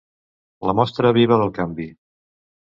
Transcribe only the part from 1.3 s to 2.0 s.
del canvi.